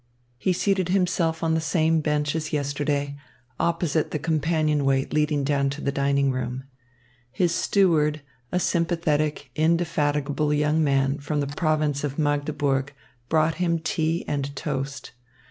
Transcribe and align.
He 0.39 0.51
seated 0.51 0.89
himself 0.89 1.43
on 1.43 1.53
the 1.53 1.61
same 1.61 1.99
bench 2.01 2.35
as 2.35 2.51
yesterday, 2.51 3.17
opposite 3.59 4.09
the 4.09 4.17
companionway 4.17 5.05
leading 5.11 5.43
down 5.43 5.69
to 5.69 5.81
the 5.81 5.91
dining 5.91 6.31
room. 6.31 6.63
His 7.31 7.53
steward, 7.53 8.21
a 8.51 8.59
sympathetic, 8.59 9.51
indefatigable 9.55 10.55
young 10.55 10.83
man 10.83 11.19
from 11.19 11.39
the 11.39 11.45
province 11.45 12.03
of 12.03 12.17
Magdeburg, 12.17 12.95
brought 13.29 13.53
him 13.61 13.77
tea 13.77 14.25
and 14.27 14.55
toast. 14.55 15.11